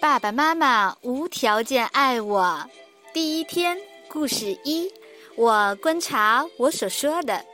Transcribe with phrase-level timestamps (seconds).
[0.00, 2.64] 爸爸妈妈无条件爱我。
[3.12, 3.76] 第一天，
[4.08, 4.88] 故事一，
[5.34, 7.44] 我观察我所说的。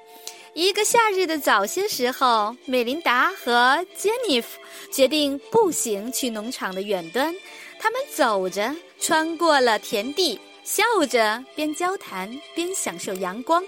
[0.52, 4.60] 一个夏日的早些时候，美琳达和杰尼弗
[4.92, 7.34] 决定步行去农场的远端。
[7.80, 13.64] 他们走着，穿过了田地，笑着，边交谈边享受阳光。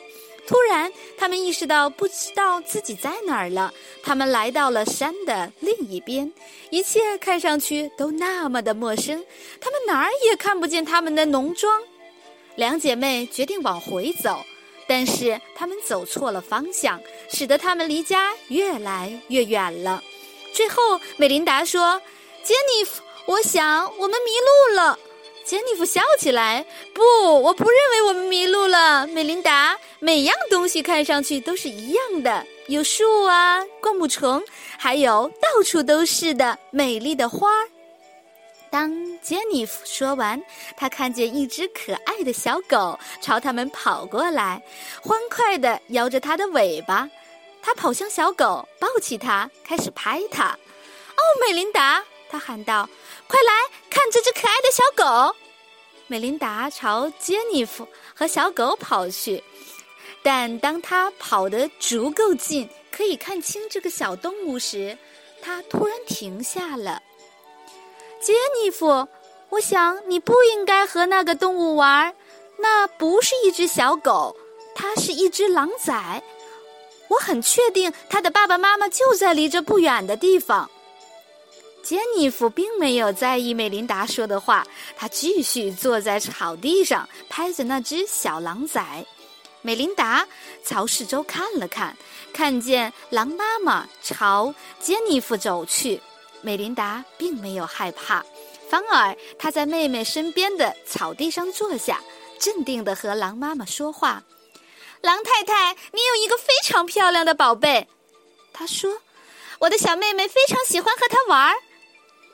[0.46, 3.72] 突然，他们意识到不知道自己在哪儿了。
[4.02, 6.32] 他们来到了山的另一边，
[6.70, 9.24] 一切看上去都那么的陌生。
[9.60, 11.82] 他们哪儿也看不见他们的农庄。
[12.54, 14.38] 两姐妹决定往回走，
[14.86, 20.02] 但是他们走错了方向，使得他们离家越来越远了。
[20.52, 22.00] 最后，美琳达说
[22.44, 24.30] ：“杰尼弗，我想我们迷
[24.70, 24.98] 路了。”
[25.46, 27.02] 杰尼弗笑起来：“不，
[27.40, 29.78] 我不认为我们迷路了，美琳达。
[30.00, 34.42] 每样东西看上去都是一样的，有树啊，灌木丛，
[34.76, 37.48] 还有到处都是的美丽的花。”
[38.72, 40.42] 当杰尼弗说完，
[40.76, 44.60] 他看见一只可爱的小狗朝他们跑过来，
[45.00, 47.08] 欢快地摇着它的尾巴。
[47.62, 50.46] 他跑向小狗，抱起它，开始拍它。
[51.14, 52.88] “哦，美琳达！”他喊道。
[53.28, 53.52] 快来
[53.90, 55.36] 看这只可爱的小狗！
[56.08, 59.42] 美琳达朝杰尼弗和小狗跑去，
[60.22, 64.96] 但当他跑得足够近，可以看清这个小动物时，
[65.42, 67.02] 他突然停下了。
[68.20, 69.08] 杰尼弗，
[69.48, 72.14] 我想你不应该和那个动物玩，
[72.58, 74.36] 那不是一只小狗，
[74.74, 76.22] 它是一只狼崽。
[77.08, 80.70] 我很确定，它的爸爸妈妈就在离这不远的地方。
[81.86, 89.06] 杰尼弗并没有在意美琳达说的话，他继续坐在草地上拍着那只小狼崽。
[89.62, 90.26] 美琳达
[90.64, 91.96] 朝四周看了看，
[92.32, 96.02] 看见狼妈妈朝杰尼弗走去。
[96.40, 98.24] 美琳达并没有害怕，
[98.68, 102.00] 反而她在妹妹身边的草地上坐下，
[102.40, 104.24] 镇定地和狼妈妈说话
[105.02, 107.86] ：“狼太太，你有一个非常漂亮的宝贝。”
[108.52, 108.98] 她说
[109.60, 111.54] ：“我的小妹妹非常喜欢和它玩。”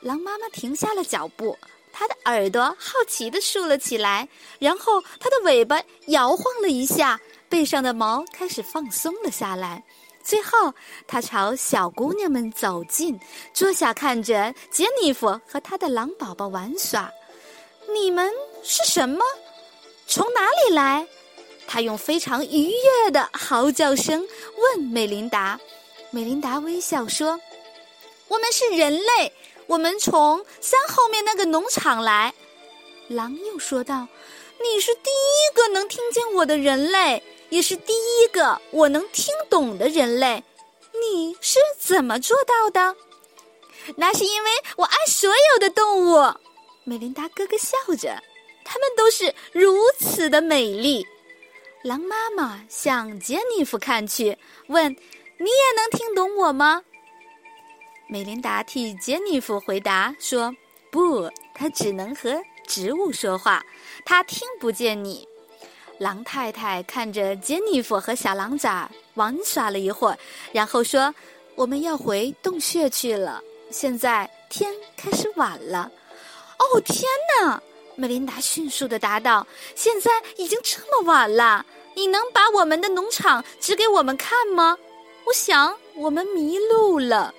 [0.03, 1.57] 狼妈妈停下了脚步，
[1.93, 4.27] 它的耳朵好奇地竖了起来，
[4.59, 9.81] 然后它的尾巴摇晃了一下，背上的毛开始放松了下来。
[10.21, 10.73] 最后，
[11.07, 13.17] 它朝小姑娘们走近，
[13.53, 17.09] 坐下看着杰尼弗和他的狼宝宝玩耍。
[17.93, 18.29] 你们
[18.61, 19.23] 是什么？
[20.05, 21.07] 从哪里来？
[21.65, 24.25] 他用非常愉悦的嚎叫声
[24.57, 25.57] 问美琳达。
[26.11, 27.39] 美琳达微笑说
[28.27, 29.31] ：“我们是人类。”
[29.67, 32.33] 我们从山后面那个农场来，
[33.07, 34.07] 狼又说道
[34.61, 40.43] ：“你是第一个能听见我的人类，也是第一个我能听懂的人类。
[40.93, 42.95] 你是怎么做到的？
[43.97, 46.33] 那是因为我爱所有的动物。”
[46.85, 48.21] 美琳达咯咯笑着，
[48.65, 51.07] 它们都是如此的美丽。
[51.83, 54.37] 狼妈妈向杰尼弗看去，
[54.67, 54.91] 问
[55.37, 56.83] ：“你也能听懂我吗？”
[58.13, 60.55] 美琳达替杰尼弗回答说
[60.91, 63.65] ：“不，他只能和植物说话，
[64.05, 65.27] 他听不见你。”
[65.97, 70.17] 狼太太看着杰尼弗和小狼崽玩耍了一会儿，
[70.51, 71.11] 然后说
[71.57, 73.41] ：“我们要回洞穴去了。
[73.71, 75.91] 现在天开始晚了。
[76.59, 77.09] ”“哦，天
[77.41, 77.59] 哪！”
[77.97, 81.65] 美琳达迅速的答道：“现在已经这么晚了，
[81.95, 84.77] 你能把我们的农场指给我们看吗？
[85.25, 87.33] 我想我们迷路了。”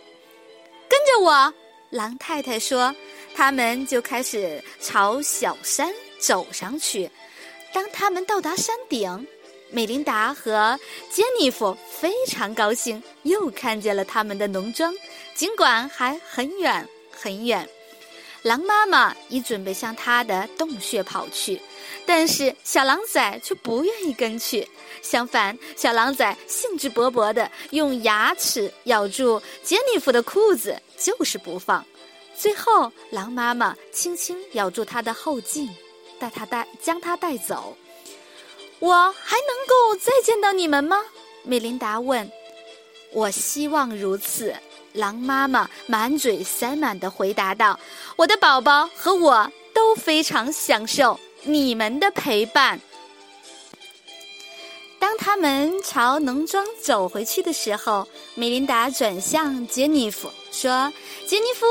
[0.89, 1.55] 跟着我，
[1.91, 2.95] 狼太太说，
[3.35, 7.11] 他们就开始朝小山走上去。
[7.73, 9.27] 当他们到达山顶，
[9.71, 10.79] 美琳达和
[11.11, 14.95] 杰尼弗非常高兴，又看见了他们的农庄，
[15.35, 17.69] 尽管还很远很远。
[18.43, 21.61] 狼妈妈已准备向他的洞穴跑去，
[22.07, 24.69] 但是小狼崽却不愿意跟去。
[25.03, 31.85] 相反，小狼崽兴致勃勃地用牙齿咬住杰尼弗的裤子，就是不放。
[32.37, 35.69] 最后，狼妈妈轻轻咬住他的后颈，
[36.19, 37.77] 带他带将他带走。
[38.81, 41.01] 我还能够再见到你们吗？
[41.43, 42.31] 美琳达问。
[43.13, 44.55] 我希望如此。
[44.95, 47.79] 狼妈妈满嘴塞满的回答道
[48.15, 52.81] ：“我的宝宝和我都非常享受你们的陪伴。”
[54.99, 60.91] 当他们朝农庄走回去的时候，米琳达转向杰尼夫说
[61.29, 61.67] ：“杰尼夫，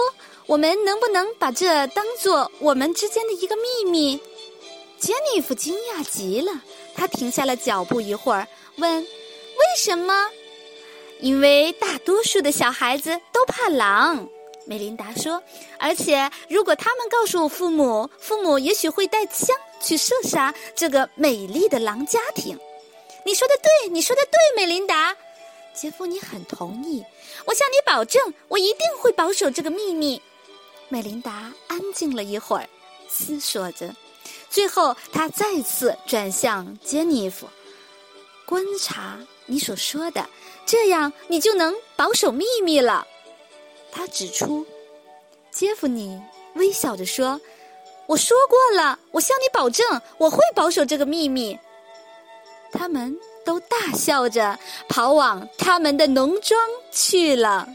[0.46, 4.20] 我们能不能把这当做我们之间的一个秘密？”
[5.00, 6.52] 杰尼夫惊讶极了，
[6.96, 8.48] 他停下了脚步一会儿，
[8.78, 10.28] 问：“为什么？”
[11.19, 14.28] 因为大多数的小孩子都怕狼，
[14.65, 15.42] 美琳达说
[15.77, 22.57] ：“而且，如果他们告诉父母，父母也许会带枪去射杀这个美丽的狼家庭。”
[23.25, 25.15] 你说的对，你说的对，美琳达。
[25.74, 27.04] 杰夫，你很同意。
[27.45, 30.21] 我向你保证，我一定会保守这个秘密。
[30.88, 32.69] 美琳达安静了一会儿，
[33.09, 33.94] 思索着，
[34.50, 37.48] 最后她再次转向杰尼弗，
[38.45, 40.30] 观察你所说的，
[40.66, 43.07] 这样你就能保守秘密了。
[43.95, 44.66] 他指出，
[45.51, 46.19] 杰夫尼
[46.56, 47.40] 微笑着说
[48.07, 51.57] ：“我说过了，我向你保证，我会保守这个秘密。”
[52.74, 54.57] 他们都大笑着
[54.90, 56.60] 跑往他们的农庄
[56.92, 57.69] 去了。